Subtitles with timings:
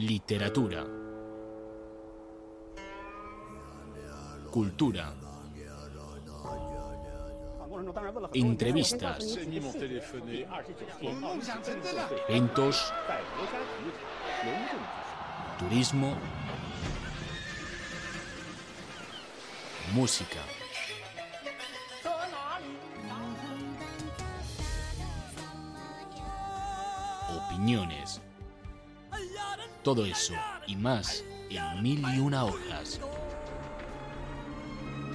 [0.00, 0.86] literatura,
[4.50, 5.12] cultura,
[8.32, 9.36] entrevistas,
[12.28, 12.92] eventos,
[15.58, 16.16] turismo,
[19.92, 20.40] música.
[27.50, 28.29] Opiniones.
[29.82, 30.34] Todo eso
[30.66, 33.00] y más en mil y una hojas.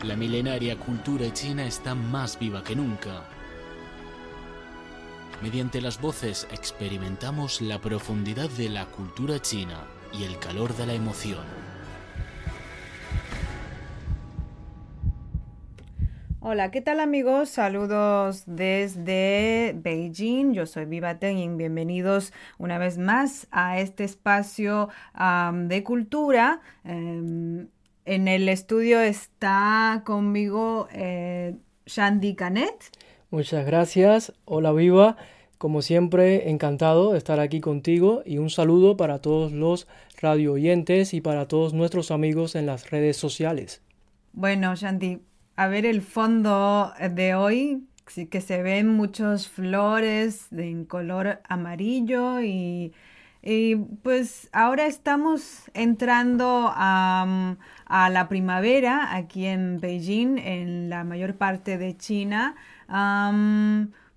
[0.03, 3.25] La milenaria cultura china está más viva que nunca.
[5.43, 10.93] Mediante las voces experimentamos la profundidad de la cultura china y el calor de la
[10.93, 11.64] emoción.
[16.47, 17.49] Hola, ¿qué tal amigos?
[17.49, 20.53] Saludos desde Beijing.
[20.53, 24.89] Yo soy Viva Teng y bienvenidos una vez más a este espacio
[25.51, 26.61] de cultura.
[26.83, 27.69] Em,
[28.05, 31.55] en el estudio está conmigo eh,
[31.87, 32.91] Shandy Canet.
[33.31, 34.31] Muchas gracias.
[34.45, 35.17] Hola Viva.
[35.57, 39.87] Como siempre, encantado de estar aquí contigo y un saludo para todos los
[40.21, 43.81] radio oyentes y para todos nuestros amigos en las redes sociales.
[44.31, 45.21] Bueno, Shandy,
[45.55, 47.87] a ver el fondo de hoy,
[48.29, 52.93] que se ven muchas flores de- color amarillo y,
[54.03, 61.77] pues ahora estamos entrando a, a la primavera aquí en Beijing, en la mayor parte
[61.77, 62.55] de China.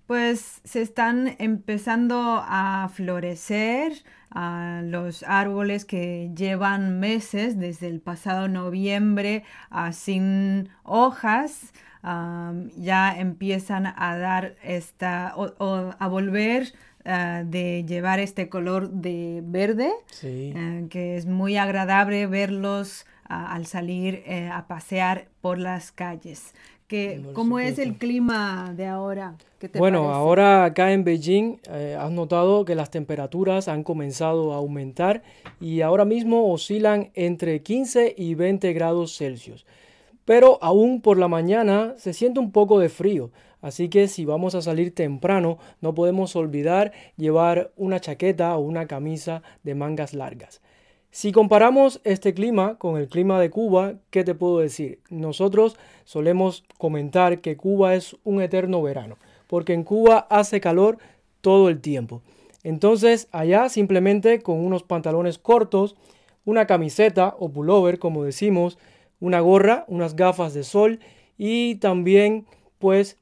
[0.09, 3.91] Pues se están empezando a florecer
[4.31, 13.19] a los árboles que llevan meses desde el pasado noviembre ah, sin hojas am, ya
[13.19, 16.73] empiezan a dar esta o, o a volver
[17.05, 20.53] ah, de llevar este color de verde Sí.
[20.55, 26.55] eh, que es muy agradable verlos ah, al salir eh, a pasear por las calles.
[26.89, 29.35] Que, ¿Cómo es el clima de ahora?
[29.59, 30.17] ¿Qué te Bueno, parece?
[30.17, 35.21] ahora acá en Beijing eh, has notado que las temperaturas han comenzado a aumentar
[35.61, 39.67] y ahora mismo oscilan entre 15 y 20 grados Celsius.
[40.25, 43.29] Pero aún por la mañana se siente un poco de frío,
[43.61, 48.87] así que si vamos a salir temprano no podemos olvidar llevar una chaqueta o una
[48.87, 50.59] camisa de mangas largas.
[51.11, 54.99] Si comparamos este clima con el clima de Cuba, ¿qué te puedo decir?
[55.09, 59.17] Nosotros solemos comentar que Cuba es un eterno verano,
[59.47, 60.99] porque en Cuba hace calor
[61.41, 62.21] todo el tiempo.
[62.63, 65.95] Entonces, allá simplemente con unos pantalones cortos,
[66.45, 68.77] una camiseta o pullover, como decimos,
[69.19, 70.99] una gorra, unas gafas de sol
[71.39, 72.45] y también
[72.77, 73.17] pues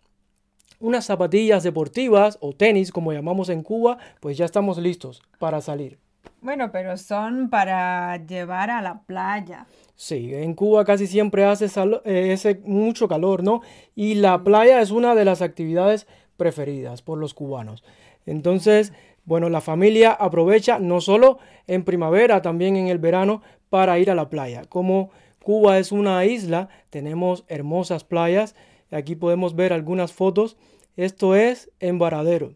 [0.81, 5.99] unas zapatillas deportivas o tenis, como llamamos en Cuba, pues ya estamos listos para salir.
[6.41, 9.65] Bueno, pero son para llevar a la playa.
[9.95, 11.65] Sí, en Cuba casi siempre hace
[12.05, 13.61] eh, ese mucho calor, ¿no?
[13.95, 16.07] Y la playa es una de las actividades
[16.37, 17.83] preferidas por los cubanos.
[18.25, 18.93] Entonces,
[19.25, 24.15] bueno, la familia aprovecha no solo en primavera, también en el verano para ir a
[24.15, 24.63] la playa.
[24.69, 25.09] Como
[25.43, 28.55] Cuba es una isla, tenemos hermosas playas.
[28.91, 30.57] Aquí podemos ver algunas fotos.
[30.95, 32.53] Esto es en Varadero.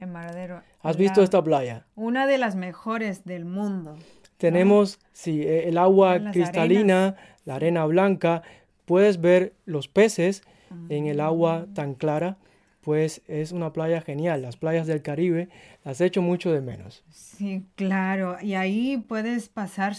[0.00, 0.62] En Varadero.
[0.82, 1.86] ¿Has La- visto esta playa?
[1.94, 3.96] Una de las mejores del mundo.
[4.36, 8.42] Tenemos, sí, eh, el agua Las cristalina, la arena blanca.
[8.84, 10.42] Puedes ver los peces
[10.88, 11.74] en el agua Mm.
[11.74, 12.36] tan clara.
[12.80, 14.42] Pues es una playa genial.
[14.42, 15.48] Las playas del Caribe
[15.84, 17.02] las echo mucho de menos.
[17.10, 18.36] Sí, claro.
[18.42, 19.94] Y ahí puedes pasar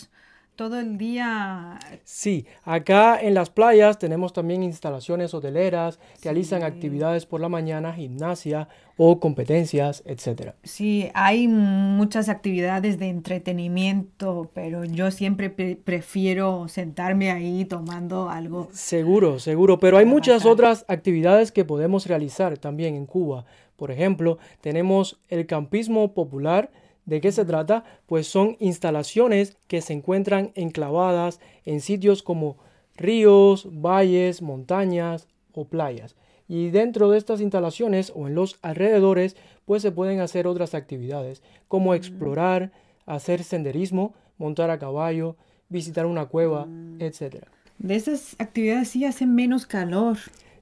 [0.56, 1.78] todo el día.
[2.04, 8.68] Sí, acá en las playas tenemos también instalaciones hoteleras, realizan actividades por la mañana, gimnasia
[8.98, 10.56] o competencias, etcétera.
[10.64, 18.70] Sí, hay muchas actividades de entretenimiento, pero yo siempre pre- prefiero sentarme ahí tomando algo.
[18.72, 23.46] Seguro, seguro, pero hay muchas otras actividades que podemos realizar también en Cuba.
[23.76, 26.72] Por ejemplo, tenemos el campismo popular.
[27.06, 27.84] ¿De qué se trata?
[28.08, 32.58] Pues son instalaciones que se encuentran enclavadas en sitios como
[32.96, 36.16] ríos, valles, montañas o playas.
[36.48, 39.36] Y dentro de estas instalaciones o en los alrededores,
[39.66, 42.72] pues se pueden hacer otras actividades como explorar,
[43.06, 45.36] hacer senderismo, montar a caballo,
[45.70, 46.68] visitar una cueva,
[47.00, 47.48] etcétera.
[47.80, 50.18] De esas actividades sí hacen menos calor.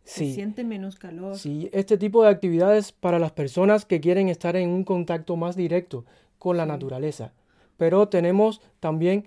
[0.05, 0.33] Se Sí.
[0.33, 1.37] siente menos calor.
[1.37, 5.55] Sí, este tipo de actividades para las personas que quieren estar en un contacto más
[5.55, 6.03] directo
[6.43, 7.31] con la naturaleza.
[7.77, 9.23] Pero tenemos también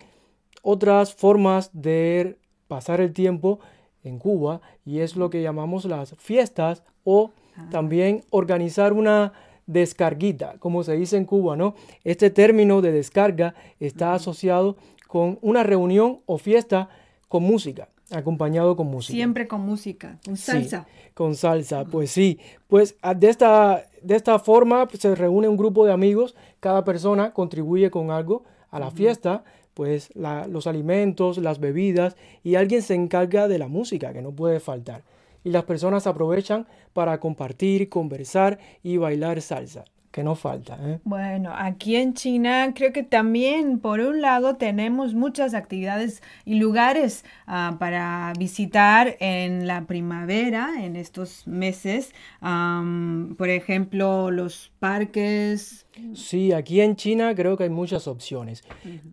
[0.60, 2.36] otras formas de
[2.68, 3.58] pasar el tiempo
[4.04, 7.30] en Cuba y es lo que llamamos las fiestas o
[7.70, 9.32] también organizar una
[9.64, 11.74] descarguita, como se dice en Cuba, ¿no?
[12.04, 14.76] Este término de descarga está asociado
[15.08, 16.90] con una reunión o fiesta
[17.28, 19.14] con música, acompañado con música.
[19.14, 20.86] Siempre con música, con salsa.
[21.14, 22.38] con salsa, pues sí.
[22.68, 26.84] Pues ah, de esta, de esta forma pues, se reúne un grupo de amigos, cada
[26.84, 29.44] persona contribuye con algo a la fiesta,
[29.74, 34.60] pues los alimentos, las bebidas y alguien se encarga de la música, que no puede
[34.60, 35.02] faltar.
[35.44, 39.84] Y las personas aprovechan para compartir, conversar y bailar salsa
[40.16, 40.78] que no falta.
[40.80, 40.98] ¿eh?
[41.04, 47.22] Bueno, aquí en China creo que también, por un lado, tenemos muchas actividades y lugares
[47.46, 52.14] ah, para visitar en la primavera, en estos meses.
[52.40, 55.84] por ejemplo, los parques.
[56.14, 58.64] Sí, aquí en China creo que hay muchas opciones.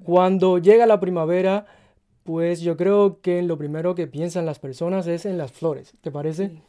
[0.05, 1.65] Cuando llega la primavera,
[2.23, 6.11] pues yo creo que lo primero que piensan las personas es en las flores, ¿te
[6.11, 6.47] parece?
[6.47, 6.61] Sí.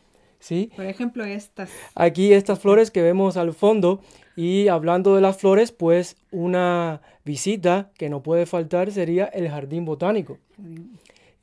[0.76, 1.70] Por ejemplo, estas.
[1.94, 4.00] Aquí estas flores que vemos al fondo
[4.36, 9.84] y hablando de las flores, pues una visita que no puede faltar sería el jardín
[9.84, 10.38] botánico.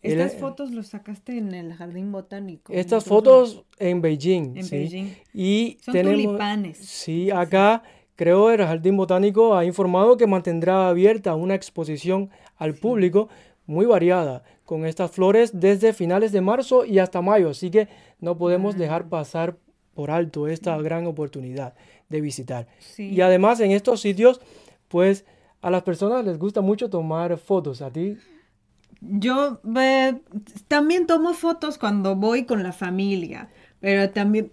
[0.04, 2.74] Estas fotos los sacaste en el jardín botánico.
[2.74, 4.58] Estas fotos en Beijing.
[4.58, 5.16] En Beijing.
[5.34, 6.78] Y Son tulipanes.
[6.78, 7.84] Sí, acá
[8.16, 13.30] creo el jardín botánico ha informado que mantendrá abierta una exposición al público
[13.66, 17.50] muy variada con estas flores desde finales de marzo y hasta mayo.
[17.50, 17.90] Así que
[18.22, 19.58] no podemos dejar pasar
[19.94, 21.74] por alto esta gran oportunidad
[22.08, 22.68] de visitar.
[22.98, 24.40] Y además en estos sitios,
[24.88, 25.26] pues
[25.60, 27.82] a las personas les gusta mucho tomar fotos.
[27.82, 28.16] ¿A ti?
[29.02, 29.60] Yo
[30.70, 33.50] también tomo fotos cuando voy con la familia,
[33.82, 34.52] pero también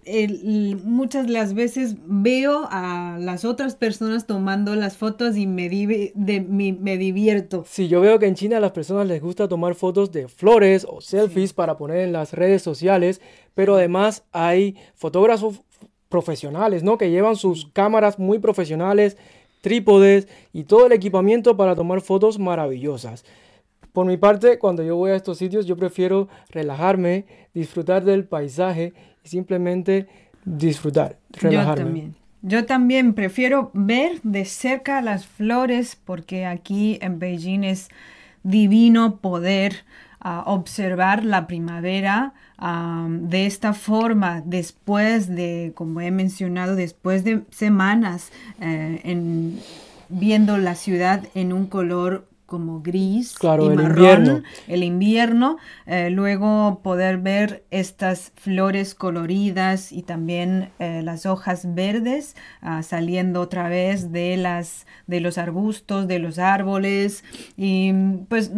[0.83, 6.41] muchas de las veces veo a las otras personas tomando las fotos y me, de,
[6.49, 7.63] me, divierto.
[7.67, 10.83] Sí, yo veo que en China a las personas les gusta tomar fotos de flores
[10.89, 13.21] o selfies para poner en las redes sociales,
[13.53, 15.61] pero además hay fotógrafos
[16.09, 16.97] profesionales, ¿no?
[16.97, 19.15] Que llevan sus cámaras muy profesionales,
[19.61, 23.23] trípodes y todo el equipamiento para tomar fotos maravillosas.
[23.93, 28.93] Por mi parte, cuando yo voy a estos sitios, yo prefiero relajarme, disfrutar del paisaje
[29.23, 30.07] y simplemente
[30.45, 31.75] disfrutar, relajarme.
[31.75, 32.15] Yo también.
[32.41, 37.89] Yo también prefiero ver de cerca las flores porque aquí en Beijing es
[38.43, 39.83] divino poder
[40.21, 42.33] ah, observar la primavera,
[43.09, 49.59] de esta forma, después de, como he mencionado, después de semanas eh, en,
[50.09, 54.43] viendo la ciudad en un color como gris claro, y el marrón, invierno.
[54.67, 62.35] el invierno, eh, luego poder ver estas flores coloridas y también eh, las hojas verdes
[62.61, 67.23] ah, saliendo otra vez de las de los arbustos, de los árboles.
[67.55, 67.93] Y
[68.27, 68.51] pues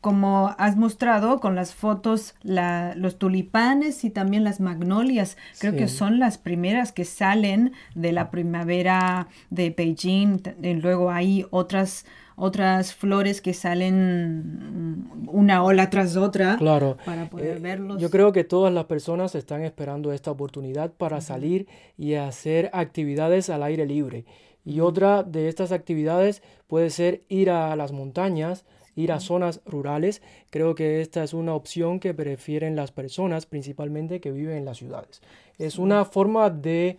[0.00, 6.18] como has mostrado con las fotos los tulipanes y también las magnolias, creo que son
[6.18, 12.04] las primeras que salen de la primavera de Beijing, y luego hay otras
[12.36, 16.96] otras flores que salen una ola tras otra claro.
[17.04, 18.00] para poder eh, verlos.
[18.00, 23.50] Yo creo que todas las personas están esperando esta oportunidad para salir y hacer actividades
[23.50, 24.24] al aire libre.
[24.64, 28.64] Y otra de estas actividades puede ser ir a las montañas,
[28.94, 30.22] ir a zonas rurales.
[30.50, 34.78] Creo que esta es una opción que prefieren las personas, principalmente que viven en las
[34.78, 35.20] ciudades.
[35.58, 36.98] Es una forma de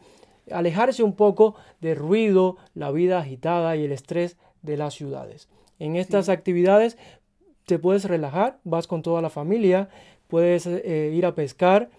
[0.51, 5.48] alejarse un poco del ruido, la vida agitada y el estrés de las ciudades.
[5.77, 6.97] En estas actividades
[7.66, 9.90] te puedes relajar, vas con toda la familia,
[10.28, 11.90] puedes eh, ir a pescar,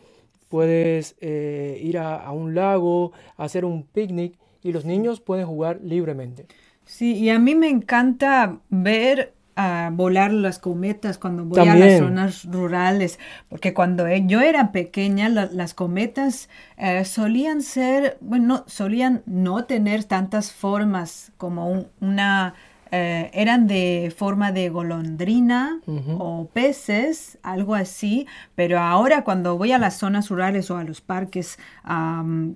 [0.48, 6.46] puedes eh, ir a, un lago, hacer un picnic y los niños pueden jugar libremente.
[6.84, 11.98] Sí, y a mí me encanta ver a volar las cometas cuando voy a las
[11.98, 13.18] zonas rurales,
[13.48, 20.04] porque cuando e, yo era pequeña las cometas eh, solían ser, bueno, solían no tener
[20.04, 22.54] tantas formas como una,
[22.90, 25.80] eh, eran de forma de golondrina
[26.18, 31.00] o peces, algo así, pero ahora cuando voy a las zonas rurales o a los
[31.00, 31.58] parques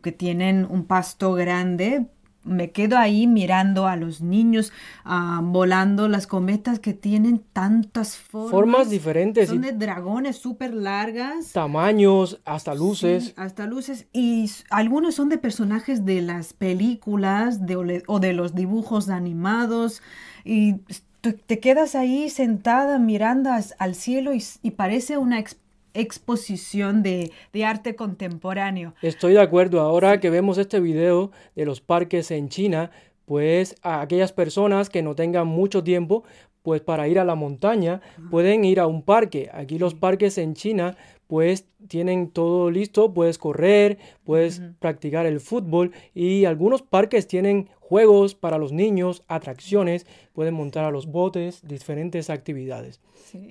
[0.02, 2.06] que tienen un pasto grande,
[2.44, 4.72] me quedo ahí mirando a los niños
[5.04, 8.50] ah, volando las cometas que tienen tantas formas.
[8.50, 9.48] Formas diferentes.
[9.48, 11.52] Son de dragones súper largas.
[11.52, 13.34] Tamaños, hasta luces.
[13.36, 14.06] hasta luces.
[14.12, 20.02] Y algunos son de personajes de las películas de, o de los dibujos animados.
[20.44, 20.76] Y
[21.20, 25.67] te quedas ahí sentada mirando al cielo y, y parece una experiencia
[26.00, 27.32] exposición de,
[27.64, 28.94] arte contemporáneo.
[29.02, 29.80] Estoy de acuerdo.
[29.80, 32.90] Ahora que vemos este video de los parques en China,
[33.24, 36.24] pues a aquellas personas que no tengan mucho tiempo,
[36.62, 38.00] pues para ir a la montaña
[38.30, 39.50] pueden ir a un parque.
[39.52, 45.92] Aquí los parques en China pues tienen todo listo, puedes correr, puedes practicar el fútbol
[46.14, 52.30] y algunos parques tienen juegos para los niños, atracciones, pueden montar a los botes, diferentes
[52.30, 53.00] actividades.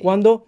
[0.01, 0.47] Cuando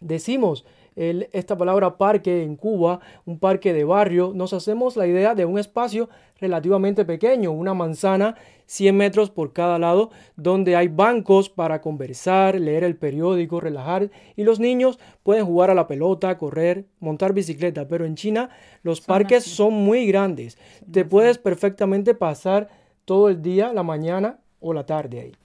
[0.00, 0.64] decimos
[0.96, 5.58] esta palabra parque en Cuba, un parque de barrio, nos hacemos la idea de un
[5.58, 6.08] espacio
[6.40, 8.34] relativamente pequeño, una manzana
[8.66, 14.44] 100 metros por cada lado, donde hay bancos para conversar, leer el periódico, relajar y
[14.44, 18.50] los niños pueden jugar a la pelota, correr, montar bicicleta, pero en China
[18.82, 20.56] los parques son muy grandes.
[20.90, 22.68] Te puedes perfectamente pasar
[23.04, 25.39] todo el día, la mañana o la tarde ahí.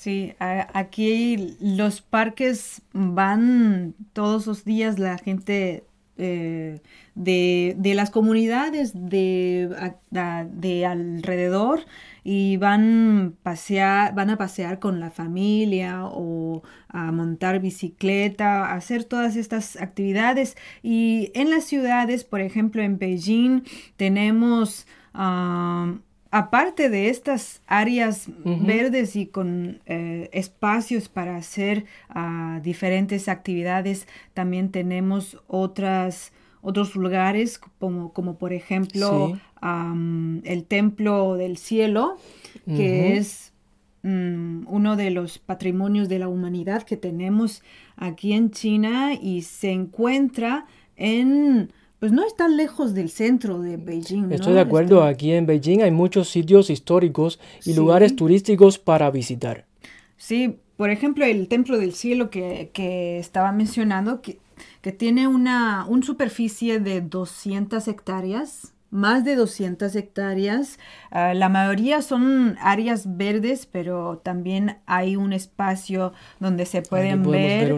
[0.00, 5.84] Sí, aquí los parques van todos los días la gente
[6.16, 6.80] eh,
[7.14, 9.68] de, las comunidades de,
[10.10, 11.84] de, alrededor
[12.24, 19.04] y van, pasear, van a pasear con la familia o a montar bicicleta, a hacer
[19.04, 20.56] todas estas actividades.
[20.82, 23.64] Y en las ciudades, por ejemplo, en Beijing
[23.98, 24.86] tenemos...
[25.12, 25.92] Ah,
[26.30, 34.70] aparte de estas áreas verdes y con eh, espacios para hacer ah, diferentes actividades, también
[34.70, 36.32] tenemos otras,
[36.62, 42.16] otros lugares como, como por ejemplo el Templo del Cielo,
[42.64, 43.52] que es
[44.02, 47.62] mm, uno de los patrimonios de la humanidad que tenemos
[47.96, 54.32] aquí en China y se encuentra en pues no está lejos del centro de Beijing.
[54.32, 59.66] Estoy de acuerdo, aquí en Beijing hay muchos sitios históricos y lugares turísticos para visitar.
[60.16, 62.70] Sí, por ejemplo, el Templo del Cielo que,
[63.18, 64.38] estaba mencionando, que,
[64.80, 70.78] que tiene una, superficie de 200 hectáreas, más de 200 hectáreas.
[71.10, 77.76] Ah, la mayoría son áreas verdes, pero también hay un espacio donde se pueden ver,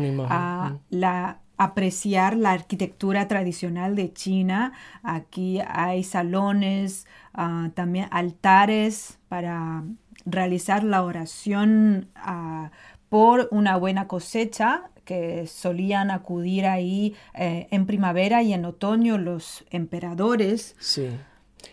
[0.90, 4.72] la apreciar la arquitectura tradicional de China.
[5.02, 9.84] Aquí hay salones, ah, también altares para
[10.24, 12.70] realizar la oración ah,
[13.08, 19.64] por una buena cosecha que solían acudir ahí eh, en primavera y en otoño los
[19.70, 20.76] emperadores.
[20.78, 21.10] Sí.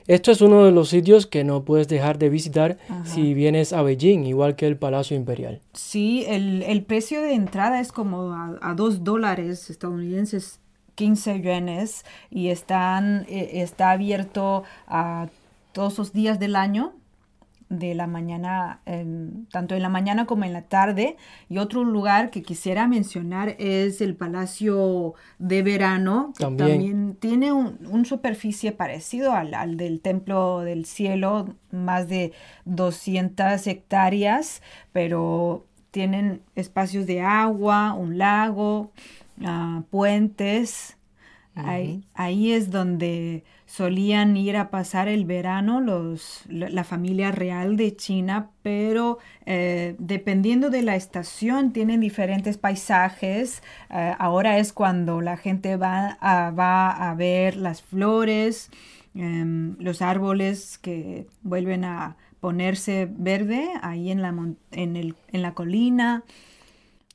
[0.07, 3.81] Esto es uno de los sitios que no puedes dejar de visitar si vienes a
[3.81, 5.61] Beijing, igual que el Palacio Imperial.
[5.73, 10.59] Sí, el, precio de entrada es como a, dos dólares estadounidenses,
[10.95, 15.27] 15 yuanes, y están, eh, está abierto a
[15.71, 16.93] todos los días del año
[17.69, 18.81] de la mañana,
[19.51, 21.17] tanto en la mañana como en la tarde.
[21.49, 28.05] Y otro lugar que quisiera mencionar es el Palacio de Verano, que también, tiene un,
[28.05, 32.33] superficie parecido al, del Templo del Cielo, más de
[32.65, 38.91] 200 hectáreas, pero tienen espacios de agua, un lago,
[39.45, 40.97] ah, puentes.
[41.55, 47.95] ahí, ahí es donde solían ir a pasar el verano los, la, familia real de
[47.95, 53.61] China, pero eh, dependiendo de la estación tienen diferentes paisajes.
[53.91, 58.71] Eh, ahora es cuando la gente va a, va a ver las flores,
[59.13, 64.33] em, los árboles que vuelven a ponerse verde ahí en la,
[64.71, 66.23] en el, en la colina.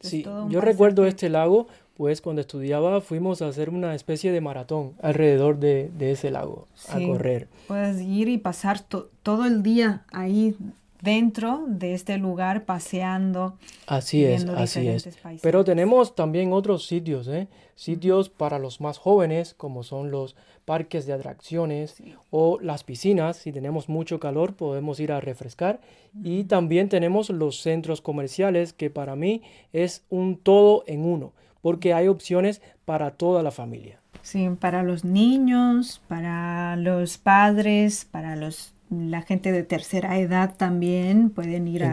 [0.00, 4.94] sí, yo recuerdo este lago pues cuando estudiaba fuimos a hacer una especie de maratón
[5.00, 7.48] alrededor de, ese lago, a correr.
[7.68, 10.56] Puedes ir y pasar todo el día ahí
[11.00, 13.56] dentro de este lugar paseando.
[13.86, 15.08] Así es, así es.
[15.42, 17.46] Pero tenemos también otros sitios, ¿eh?
[17.76, 20.34] sitios para los más jóvenes, como son los
[20.64, 23.36] parques de atracciones o las piscinas.
[23.36, 25.80] Si tenemos mucho calor, podemos ir a refrescar.
[26.22, 31.32] Y también tenemos los centros comerciales, que para mí es un todo en uno
[31.64, 33.98] porque hay opciones para toda la familia.
[34.20, 41.30] Sí, para los niños, para los padres, para los la gente de tercera edad también
[41.30, 41.86] pueden ir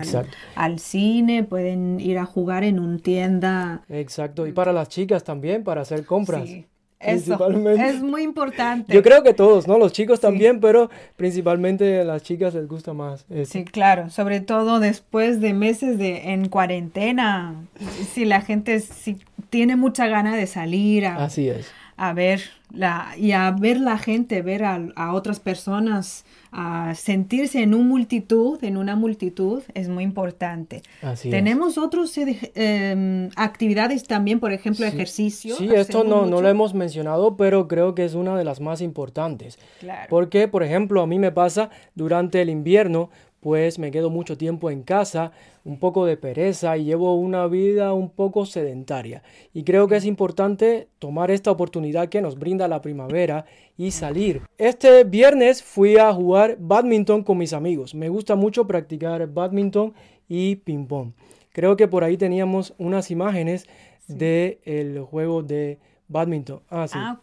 [0.56, 3.82] al, cine, pueden ir a jugar en una tienda.
[3.88, 6.44] Exacto, y para las chicas también, para hacer compras.
[6.50, 6.68] Sí.
[7.02, 8.94] Eso es muy importante.
[8.94, 9.78] Yo creo que todos, ¿no?
[9.78, 13.26] Los chicos también, pero principalmente a las chicas les gusta más.
[13.46, 17.56] Sí, claro, sobre todo después de meses de en cuarentena,
[18.14, 19.18] si la gente si
[19.52, 21.70] tiene mucha gana de salir a, Así es.
[21.98, 22.42] a ver
[22.74, 28.62] la y a ver la gente, ver a otras personas a sentirse en una multitud,
[28.64, 30.82] en una multitud, es muy importante.
[31.22, 35.58] Tenemos otras em, actividades también, por ejemplo, ejercicios.
[35.58, 38.82] Sí, esto no, no, lo hemos mencionado, pero creo que es una de las más
[38.82, 39.60] importantes.
[40.10, 43.10] Porque, por ejemplo, a mí me pasa durante el invierno,
[43.42, 45.32] pues me quedo mucho tiempo en casa,
[45.66, 49.24] un poco de pereza y llevo una vida un poco sedentaria.
[49.52, 53.46] Y creo que es importante tomar esta oportunidad que nos brinda la primavera
[53.78, 54.44] y salir.
[54.60, 57.96] Este viernes fui a jugar badminton con mis amigos.
[57.96, 59.94] Me gusta mucho practicar badminton
[60.30, 61.14] y ping pong.
[61.52, 63.68] Creo que por ahí teníamos unas imágenes
[64.08, 66.62] del juego de badminton.
[66.70, 66.98] Ah, sí.
[66.98, 67.20] Ah,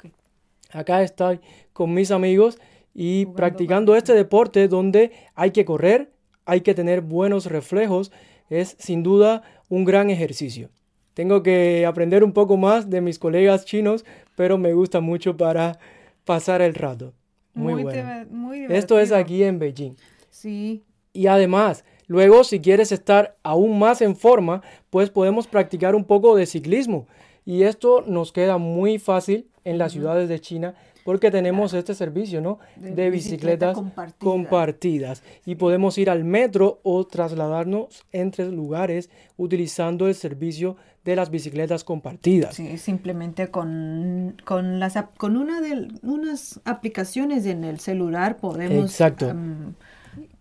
[0.70, 1.40] Acá estoy
[1.72, 2.58] con mis amigos
[2.94, 6.10] y practicando este deporte donde hay que correr,
[6.44, 8.10] hay que tener buenos reflejos,
[8.50, 10.70] es sin duda un gran ejercicio.
[11.14, 14.04] Tengo que aprender un poco más de mis colegas chinos,
[14.36, 15.78] pero me gusta mucho para
[16.24, 17.12] pasar el rato.
[17.54, 18.28] Muy, bueno.
[18.68, 19.94] Esto es aquí en Beijing.
[20.30, 20.84] Sí.
[21.12, 26.36] Y además, luego si quieres estar aún más en forma, pues podemos practicar un poco
[26.36, 27.08] de ciclismo.
[27.48, 32.42] Y esto nos queda muy fácil en las ciudades de China porque tenemos este servicio,
[32.42, 32.58] ¿no?
[32.76, 33.74] De, bicicletas
[34.18, 35.22] compartidas.
[35.46, 40.76] Y podemos ir al metro o trasladarnos entre lugares utilizando el servicio
[41.06, 42.54] de las bicicletas compartidas.
[42.54, 49.00] Sí, simplemente con, con, las, con una de unas aplicaciones en el celular podemos...
[49.00, 49.72] Em,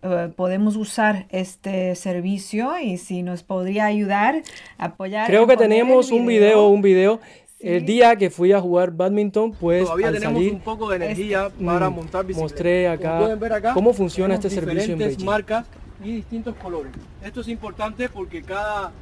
[0.02, 4.42] eh, podemos usar este servicio y si nos podría ayudar
[4.78, 5.26] a apoyar.
[5.26, 7.20] Creo que tenemos un video, un video
[7.60, 11.90] el día que fui a jugar badminton, pues Todavía tenemos un poco de energía para
[11.90, 12.44] montar bicicleta.
[12.44, 15.24] Mostré acá, cómo funciona este servicio en Beijing.
[15.24, 15.66] marcas
[16.02, 16.92] y distintos colores.
[17.24, 18.92] Esto es importante porque cada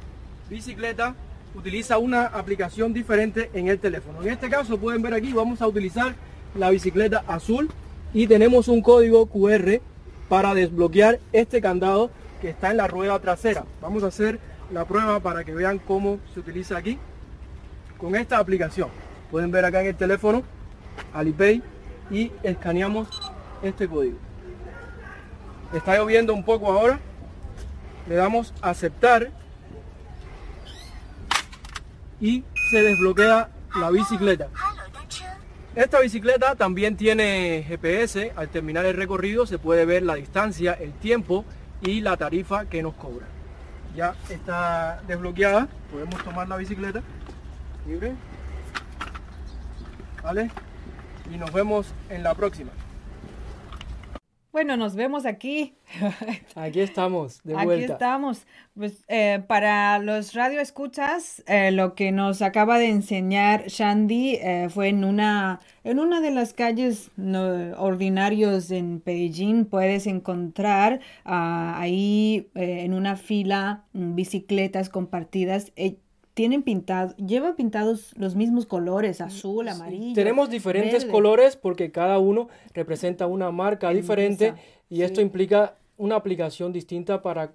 [0.49, 1.13] bicicleta
[1.55, 4.23] utiliza una aplicación diferente en el teléfono.
[4.23, 6.15] En este caso pueden ver aquí, vamos a utilizar
[6.55, 7.69] la bicicleta azul
[8.13, 9.81] y tenemos un código QR
[10.29, 13.65] para desbloquear este candado que está en la rueda trasera.
[13.81, 14.39] Vamos a hacer
[14.71, 16.97] la prueba para que vean cómo se utiliza aquí
[17.97, 18.89] con esta aplicación.
[19.31, 20.43] Pueden ver acá en el teléfono
[21.13, 21.61] Alipay
[22.11, 23.07] y escaneamos
[23.61, 24.17] este código.
[25.73, 26.99] Está lloviendo un poco ahora.
[28.07, 29.31] Le damos aceptar
[32.21, 34.47] y se desbloquea la bicicleta.
[35.77, 38.33] Esta bicicleta también tiene GPS.
[38.35, 41.45] Al terminar el recorrido se puede ver la distancia, el tiempo
[41.83, 43.27] y la tarifa que nos cobra.
[43.95, 45.67] Ya está desbloqueada.
[45.91, 47.03] Podemos tomar la bicicleta
[47.85, 48.15] libre.
[50.23, 50.49] ¿Vale?
[51.31, 52.71] Y nos vemos en la próxima.
[54.57, 55.75] Bueno, nos vemos aquí.
[56.55, 57.73] Aquí estamos, de vuelta.
[57.73, 58.47] Aquí estamos.
[58.73, 64.87] Pues, eh, para los radioescuchas, eh, lo que nos acaba de enseñar Shandy eh, fue
[64.87, 67.11] en una, en una de las calles
[67.77, 69.65] ordinarios en Beijing.
[69.65, 75.71] Puedes encontrar ah, ahí en una fila mm, bicicletas compartidas
[76.37, 80.13] tienen pintado, lleva pintados los mismos colores, azul, amarillo.
[80.13, 84.53] Tenemos diferentes colores porque cada uno representa una marca diferente
[84.87, 87.53] y esto implica una aplicación distinta para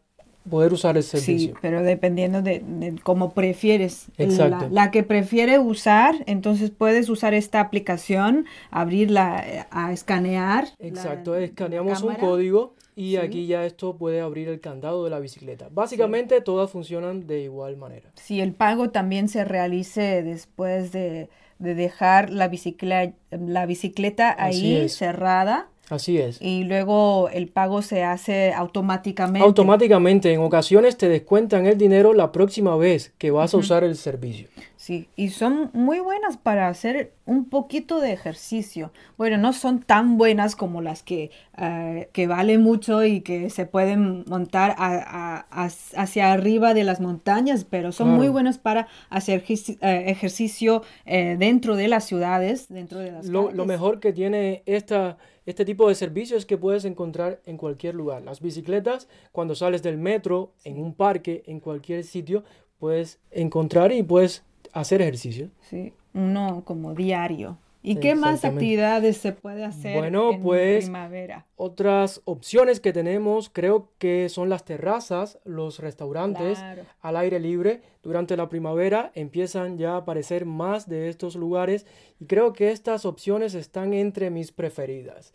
[0.50, 1.50] poder usar el servicio.
[1.50, 4.08] Sí, pero dependiendo de, cómo prefieres.
[4.18, 4.66] Exacto.
[4.72, 10.66] La, que prefiere usar, entonces puedes usar esta aplicación, abrirla, eh, a escanear.
[10.80, 15.68] Exacto, escaneamos un código y aquí ya esto puede abrir el candado de la bicicleta.
[15.70, 18.10] Básicamente todas funcionan de igual manera.
[18.16, 21.28] Si el pago también se realice después de,
[21.58, 25.68] dejar la bicicleta, la bicicleta ahí cerrada.
[25.88, 26.40] Así es.
[26.40, 29.44] Y luego el pago se hace automáticamente.
[29.44, 30.32] Automáticamente.
[30.32, 34.48] En ocasiones te descuentan el dinero la próxima vez que vas a usar el servicio.
[34.76, 38.92] Sí, y son muy buenas para hacer un poquito de ejercicio.
[39.16, 43.66] Bueno, no son tan buenas como las que, eh, que valen mucho y que se
[43.66, 50.82] pueden montar hacia arriba de las montañas, pero son muy buenas para hacer eh, ejercicio
[51.04, 55.64] eh, dentro de las ciudades, dentro de las lo, lo mejor que tiene esta este
[55.64, 58.22] tipo de servicios que puedes encontrar en cualquier lugar.
[58.22, 62.44] Las bicicletas, cuando sales del metro, en un parque, en cualquier sitio,
[62.78, 65.50] puedes encontrar y puedes hacer ejercicio.
[65.60, 67.58] Sí, uno como diario.
[67.84, 71.46] ¿Y qué más actividades se puede hacer bueno, en pues, primavera?
[71.56, 76.62] Otras opciones que tenemos creo que son las terrazas, los restaurantes
[77.00, 77.82] al aire libre.
[78.04, 81.84] Durante la primavera empiezan ya a aparecer más de estos lugares
[82.20, 85.34] y creo que estas opciones están entre mis preferidas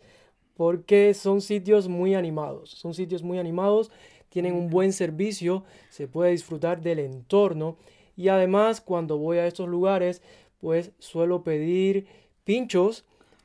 [0.58, 3.92] porque son sitios muy animados, son sitios muy animados,
[4.28, 7.76] tienen un buen servicio, se puede disfrutar del entorno
[8.16, 10.20] y además cuando voy a estos lugares
[10.60, 12.06] pues suelo pedir
[12.44, 13.04] pinchos,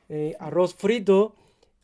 [0.09, 1.35] eh, arroz frito,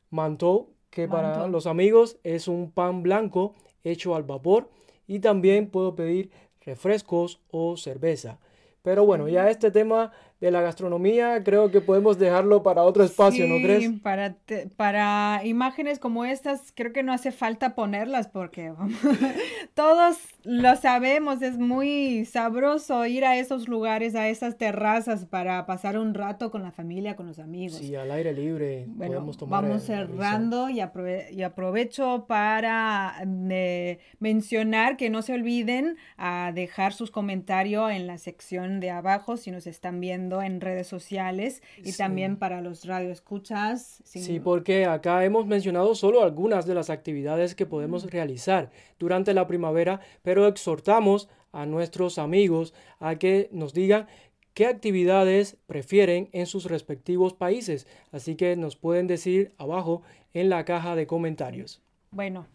[0.09, 4.69] mantou, que para los amigos es un pan blanco hecho al vapor.
[5.07, 6.29] Y también puedo pedir
[6.61, 8.39] refrescos o cerveza.
[8.81, 13.45] Pero bueno, ya este tema de la gastronomía creo que podemos dejarlo para otro espacio,
[13.47, 13.91] ¿no crees?
[14.01, 14.37] Para,
[14.77, 18.73] para imágenes como estas creo que no hace falta ponerlas porque
[19.73, 25.97] todos lo sabemos, es muy sabroso ir a esos lugares, a esas terrazas para pasar
[25.97, 27.77] un rato con la familia, con los amigos.
[27.77, 28.85] Sí, al aire libre.
[28.87, 33.15] Bueno, vamos cerrando y, y, aprovecho para
[33.49, 39.35] eh, mencionar que no se olviden a dejar sus comentarios en la sección de abajo
[39.35, 44.01] si nos están viendo en redes sociales y también para los radioescuchas.
[44.05, 49.47] Sí, porque acá hemos mencionado solo algunas de las actividades que podemos realizar durante la
[49.47, 54.07] primavera, pero exhortamos a nuestros amigos a que nos digan
[54.53, 57.87] qué actividades prefieren en sus respectivos países.
[58.11, 61.81] Así que nos pueden decir abajo en la caja de comentarios.
[62.11, 62.47] Bueno,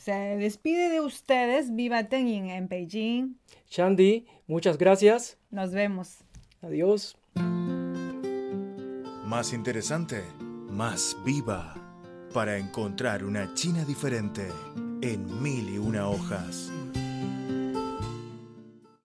[0.00, 1.74] se despide de ustedes.
[1.74, 3.36] Viva Tengin en Beijing.
[3.68, 5.36] Shandy, muchas gracias.
[5.50, 6.24] Nos vemos.
[6.62, 7.19] Adiós.
[9.26, 10.24] Más interesante,
[10.70, 11.74] más viva,
[12.32, 14.48] para encontrar una China diferente
[15.02, 16.70] en mil y una hojas.